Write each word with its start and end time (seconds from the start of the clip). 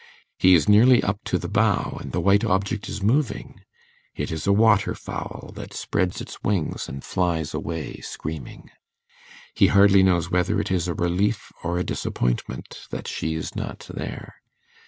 He 0.39 0.55
is 0.55 0.67
nearly 0.67 1.03
up 1.03 1.23
to 1.25 1.37
the 1.37 1.47
bough, 1.47 1.99
and 2.01 2.11
the 2.11 2.19
white 2.19 2.43
object 2.43 2.89
is 2.89 3.03
moving. 3.03 3.61
It 4.15 4.31
is 4.31 4.47
a 4.47 4.51
waterfowl, 4.51 5.51
that 5.53 5.75
spreads 5.75 6.19
its 6.21 6.41
wings 6.43 6.89
and 6.89 7.03
flies 7.03 7.53
away 7.53 7.97
screaming. 7.97 8.71
He 9.53 9.67
hardly 9.67 10.01
knows 10.01 10.31
whether 10.31 10.59
it 10.59 10.71
is 10.71 10.87
a 10.87 10.95
relief 10.95 11.51
or 11.63 11.77
a 11.77 11.83
disappointment 11.83 12.87
that 12.89 13.07
she 13.07 13.35
is 13.35 13.55
not 13.55 13.81
there. 13.93 14.37